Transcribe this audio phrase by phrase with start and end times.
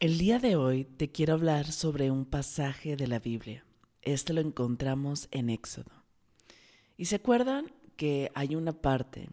[0.00, 3.66] El día de hoy te quiero hablar sobre un pasaje de la Biblia.
[4.00, 5.92] Este lo encontramos en Éxodo.
[6.96, 9.28] Y se acuerdan que hay una parte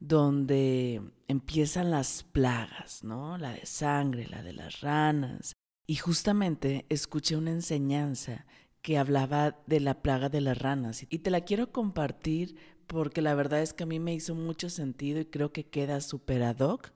[0.00, 3.36] donde empiezan las plagas, ¿no?
[3.36, 5.52] La de sangre, la de las ranas.
[5.86, 8.46] Y justamente escuché una enseñanza
[8.80, 11.04] que hablaba de la plaga de las ranas.
[11.10, 14.70] Y te la quiero compartir porque la verdad es que a mí me hizo mucho
[14.70, 16.92] sentido y creo que queda super ad hoc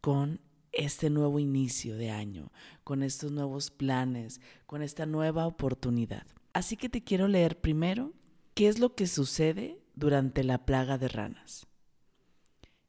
[0.00, 0.40] con
[0.76, 2.52] este nuevo inicio de año,
[2.84, 6.26] con estos nuevos planes, con esta nueva oportunidad.
[6.52, 8.12] Así que te quiero leer primero
[8.54, 11.66] qué es lo que sucede durante la plaga de ranas.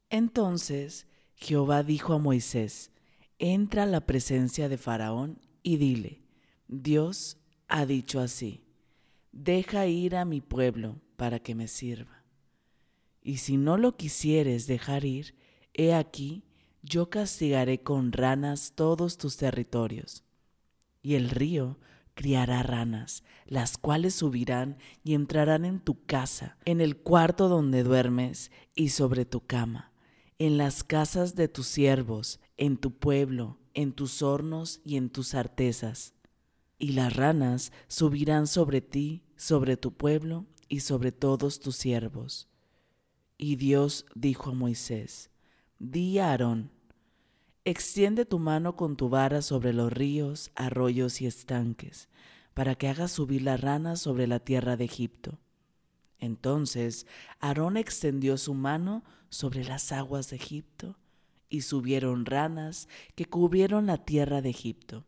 [0.09, 2.91] Entonces Jehová dijo a Moisés,
[3.39, 6.23] entra a la presencia de Faraón y dile,
[6.67, 8.63] Dios ha dicho así,
[9.31, 12.23] deja ir a mi pueblo para que me sirva.
[13.21, 15.35] Y si no lo quisieres dejar ir,
[15.73, 16.43] he aquí,
[16.87, 20.23] yo castigaré con ranas todos tus territorios.
[21.01, 21.79] Y el río
[22.13, 28.51] criará ranas, las cuales subirán y entrarán en tu casa, en el cuarto donde duermes
[28.73, 29.91] y sobre tu cama,
[30.39, 35.35] en las casas de tus siervos, en tu pueblo, en tus hornos y en tus
[35.35, 36.13] artesas.
[36.79, 42.47] Y las ranas subirán sobre ti, sobre tu pueblo y sobre todos tus siervos.
[43.37, 45.29] Y Dios dijo a Moisés,
[45.79, 46.71] Di a Aarón,
[47.69, 52.07] extiende tu mano con tu vara sobre los ríos, arroyos y estanques,
[52.53, 55.37] para que hagas subir las ranas sobre la tierra de Egipto.
[56.17, 57.05] Entonces
[57.41, 60.97] Aarón extendió su mano sobre las aguas de Egipto,
[61.49, 65.05] y subieron ranas que cubrieron la tierra de Egipto.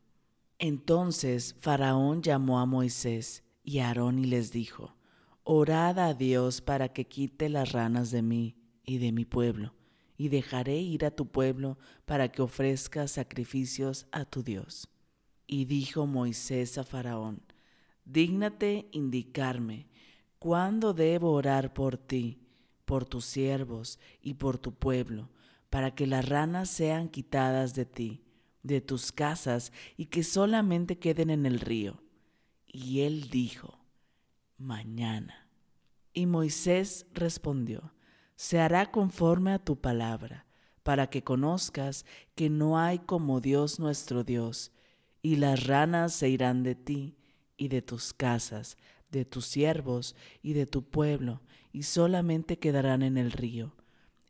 [0.58, 4.96] Entonces Faraón llamó a Moisés y a Aarón y les dijo,
[5.44, 9.79] Orad a Dios para que quite las ranas de mí y de mi pueblo
[10.20, 14.90] y dejaré ir a tu pueblo para que ofrezcas sacrificios a tu Dios.
[15.48, 17.42] Y dijo Moisés a Faraón,
[18.04, 19.88] Dígnate indicarme
[20.38, 22.42] cuándo debo orar por ti,
[22.84, 25.30] por tus siervos y por tu pueblo,
[25.70, 28.26] para que las ranas sean quitadas de ti,
[28.62, 32.04] de tus casas, y que solamente queden en el río.
[32.68, 33.80] Y él dijo,
[34.58, 35.48] Mañana.
[36.12, 37.94] Y Moisés respondió,
[38.40, 40.46] se hará conforme a tu palabra,
[40.84, 42.06] para que conozcas
[42.36, 44.72] que no hay como Dios nuestro Dios,
[45.22, 47.18] y las ranas se irán de ti
[47.58, 48.78] y de tus casas,
[49.12, 51.42] de tus siervos y de tu pueblo,
[51.74, 53.76] y solamente quedarán en el río.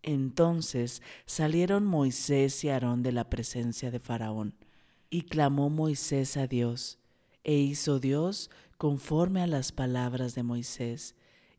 [0.01, 4.55] Entonces salieron Moisés y Aarón de la presencia de Faraón,
[5.11, 6.97] y clamó Moisés a Dios,
[7.43, 8.49] e hizo Dios
[8.79, 11.13] conforme a las palabras de Moisés,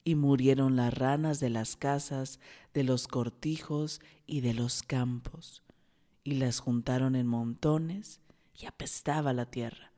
[0.05, 2.41] y murieron las ranas de las casas,
[2.73, 5.63] de los cortijos y de los campos,
[6.25, 8.21] y las juntaron en montones,
[8.61, 9.93] y apestaba la tierra.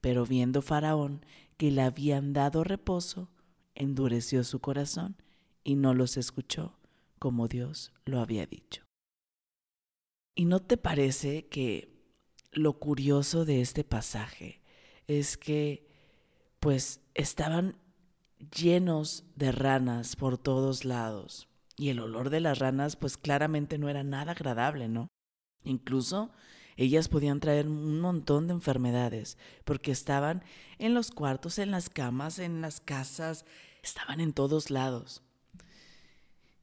[0.00, 1.24] Pero viendo Faraón
[1.56, 3.30] que le habían dado reposo,
[3.74, 5.16] endureció su corazón
[5.64, 6.76] y no los escuchó,
[7.18, 8.82] como Dios lo había dicho.
[10.34, 11.92] ¿Y no te parece que
[12.52, 14.60] lo curioso de este pasaje
[15.06, 15.88] es que
[16.60, 17.76] pues estaban
[18.50, 21.48] llenos de ranas por todos lados.
[21.76, 25.08] Y el olor de las ranas pues claramente no era nada agradable, ¿no?
[25.64, 26.30] Incluso
[26.76, 30.42] ellas podían traer un montón de enfermedades porque estaban
[30.78, 33.44] en los cuartos, en las camas, en las casas,
[33.82, 35.22] estaban en todos lados.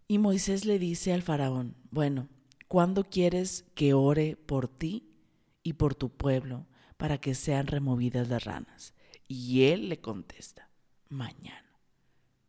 [0.07, 2.27] Y Moisés le dice al faraón, bueno,
[2.67, 5.07] ¿cuándo quieres que ore por ti
[5.63, 6.65] y por tu pueblo
[6.97, 8.93] para que sean removidas las ranas?
[9.27, 10.71] Y él le contesta,
[11.07, 11.68] mañana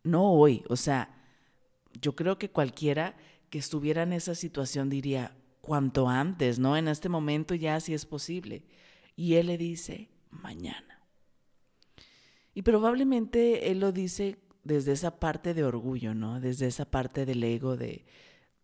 [0.03, 0.65] no hoy.
[0.69, 1.17] O sea,
[2.01, 3.17] yo creo que cualquiera
[3.51, 6.77] que estuviera en esa situación diría, cuanto antes, ¿no?
[6.77, 8.65] En este momento ya si es posible.
[9.17, 11.01] Y él le dice, mañana.
[12.55, 16.41] Y probablemente él lo dice desde esa parte de orgullo, ¿no?
[16.41, 18.05] Desde esa parte del ego de,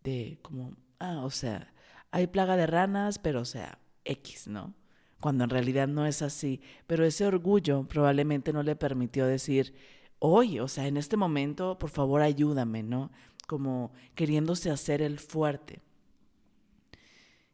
[0.03, 1.73] de como, ah, o sea,
[2.11, 4.73] hay plaga de ranas, pero o sea, X, ¿no?
[5.19, 6.61] Cuando en realidad no es así.
[6.85, 9.73] Pero ese orgullo probablemente no le permitió decir,
[10.19, 13.11] hoy, o sea, en este momento, por favor ayúdame, ¿no?
[13.47, 15.81] Como queriéndose hacer el fuerte.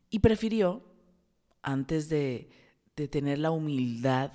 [0.09, 0.83] Y prefirió,
[1.61, 2.49] antes de,
[2.95, 4.31] de tener la humildad,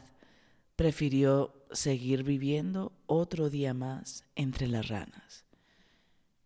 [0.76, 5.44] prefirió seguir viviendo otro día más entre las ranas.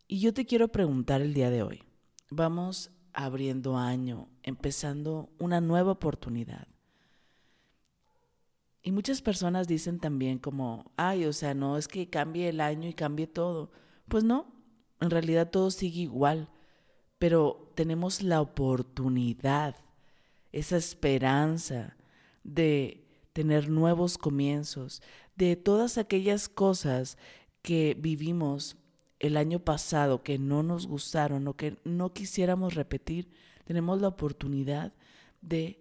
[0.08, 1.82] Y yo te quiero preguntar el día de hoy,
[2.30, 6.66] vamos abriendo año, empezando una nueva oportunidad.
[8.82, 12.88] Y muchas personas dicen también como, ay, o sea, no es que cambie el año
[12.88, 13.70] y cambie todo.
[14.08, 14.52] Pues no,
[15.00, 16.48] en realidad todo sigue igual,
[17.18, 19.76] pero tenemos la oportunidad,
[20.50, 21.96] esa esperanza
[22.42, 25.00] de tener nuevos comienzos,
[25.36, 27.16] de todas aquellas cosas
[27.62, 28.76] que vivimos
[29.20, 33.30] el año pasado que no nos gustaron o que no quisiéramos repetir,
[33.64, 34.92] tenemos la oportunidad
[35.40, 35.80] de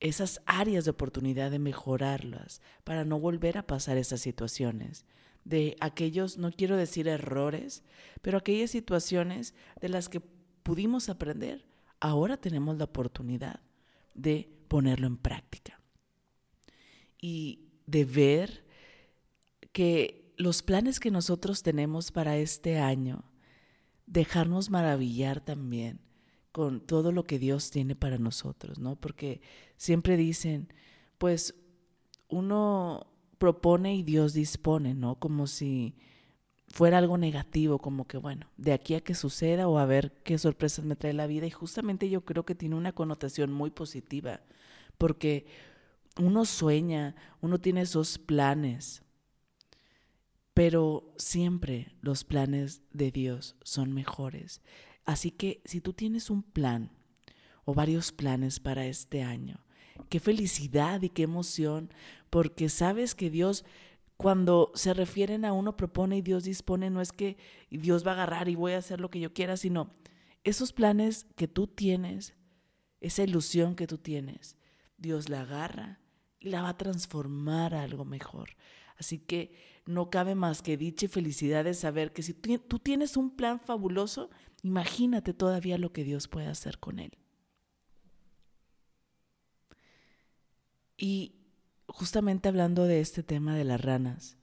[0.00, 5.04] esas áreas de oportunidad de mejorarlas para no volver a pasar esas situaciones,
[5.44, 7.84] de aquellos, no quiero decir errores,
[8.20, 11.64] pero aquellas situaciones de las que pudimos aprender,
[12.00, 13.60] ahora tenemos la oportunidad
[14.14, 15.80] de ponerlo en práctica.
[17.20, 18.64] Y de ver
[19.72, 23.24] que los planes que nosotros tenemos para este año,
[24.06, 26.00] dejarnos maravillar también
[26.56, 28.96] con todo lo que Dios tiene para nosotros, ¿no?
[28.96, 29.42] Porque
[29.76, 30.72] siempre dicen,
[31.18, 31.54] pues
[32.28, 35.16] uno propone y Dios dispone, ¿no?
[35.16, 35.98] Como si
[36.68, 40.38] fuera algo negativo, como que bueno, de aquí a que suceda o a ver qué
[40.38, 41.44] sorpresas me trae la vida.
[41.44, 44.40] Y justamente yo creo que tiene una connotación muy positiva,
[44.96, 45.44] porque
[46.18, 49.02] uno sueña, uno tiene esos planes,
[50.54, 54.62] pero siempre los planes de Dios son mejores.
[55.06, 56.90] Así que si tú tienes un plan
[57.64, 59.64] o varios planes para este año,
[60.10, 61.90] qué felicidad y qué emoción,
[62.28, 63.64] porque sabes que Dios
[64.16, 67.36] cuando se refieren a uno propone y Dios dispone, no es que
[67.70, 69.90] Dios va a agarrar y voy a hacer lo que yo quiera, sino
[70.42, 72.34] esos planes que tú tienes,
[73.00, 74.56] esa ilusión que tú tienes,
[74.96, 76.00] Dios la agarra
[76.38, 78.56] y la va a transformar a algo mejor.
[78.98, 79.54] Así que
[79.84, 83.60] no cabe más que dicha y felicidad de saber que si tú tienes un plan
[83.60, 84.30] fabuloso,
[84.62, 87.16] imagínate todavía lo que Dios puede hacer con él.
[90.96, 91.34] Y
[91.86, 94.36] justamente hablando de este tema de las ranas,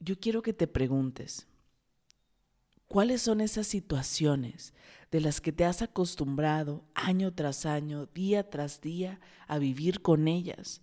[0.00, 1.46] yo quiero que te preguntes,
[2.88, 4.74] ¿cuáles son esas situaciones
[5.10, 10.26] de las que te has acostumbrado año tras año, día tras día, a vivir con
[10.26, 10.80] ellas?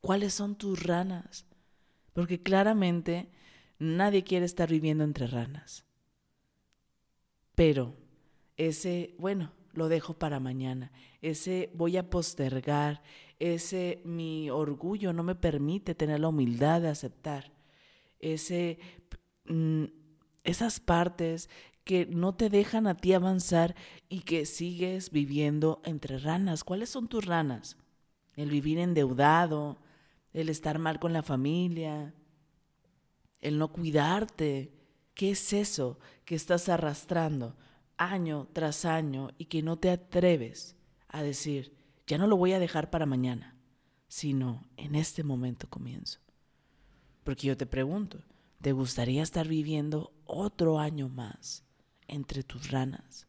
[0.00, 1.47] ¿Cuáles son tus ranas?
[2.18, 3.28] Porque claramente
[3.78, 5.84] nadie quiere estar viviendo entre ranas.
[7.54, 7.94] Pero
[8.56, 10.90] ese, bueno, lo dejo para mañana.
[11.22, 13.04] Ese voy a postergar,
[13.38, 17.52] ese mi orgullo no me permite tener la humildad de aceptar.
[18.18, 18.80] Ese
[19.44, 19.84] mm,
[20.42, 21.48] esas partes
[21.84, 23.76] que no te dejan a ti avanzar
[24.08, 26.64] y que sigues viviendo entre ranas.
[26.64, 27.76] ¿Cuáles son tus ranas?
[28.34, 29.78] El vivir endeudado,
[30.32, 32.14] el estar mal con la familia,
[33.40, 34.72] el no cuidarte.
[35.14, 37.56] ¿Qué es eso que estás arrastrando?
[37.98, 40.76] año tras año y que no te atreves
[41.08, 41.76] a decir,
[42.06, 43.56] ya no lo voy a dejar para mañana,
[44.06, 46.20] sino en este momento comienzo.
[47.24, 48.22] Porque yo te pregunto,
[48.62, 51.64] ¿te gustaría estar viviendo otro año más
[52.06, 53.26] entre tus ranas?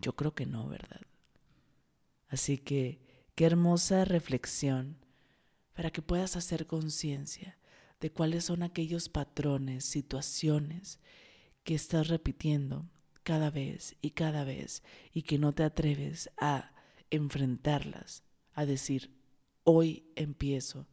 [0.00, 1.02] Yo creo que no, ¿verdad?
[2.28, 3.00] Así que
[3.34, 4.96] qué hermosa reflexión
[5.74, 7.58] para que puedas hacer conciencia
[8.00, 11.00] de cuáles son aquellos patrones, situaciones
[11.64, 12.88] que estás repitiendo
[13.22, 16.72] cada vez y cada vez y que no te atreves a
[17.10, 18.22] enfrentarlas,
[18.52, 19.16] a decir,
[19.64, 20.86] hoy empiezo,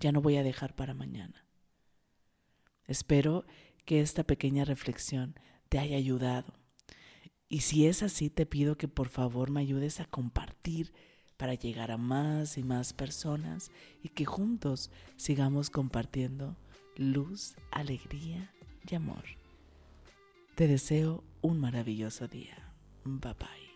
[0.00, 1.46] ya no voy a dejar para mañana.
[2.86, 3.46] Espero
[3.84, 6.54] que esta pequeña reflexión te haya ayudado.
[7.48, 10.92] Y si es así, te pido que por favor me ayudes a compartir
[11.38, 13.70] para llegar a más y más personas
[14.02, 16.56] y que juntos sigamos compartiendo
[16.96, 18.52] luz, alegría
[18.86, 19.24] y amor.
[20.56, 22.74] Te deseo un maravilloso día.
[23.04, 23.67] Bye bye.